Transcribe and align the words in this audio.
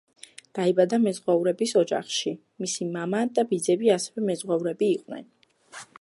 დაიბადა 0.59 0.97
მეზღვაურების 1.03 1.73
ოჯახში: 1.81 2.33
მისი 2.65 2.89
მამა 2.97 3.21
და 3.37 3.45
ბიძები 3.53 3.95
ასევე 3.99 4.27
მეზღვაურები 4.31 4.93
იყვნენ. 4.99 5.33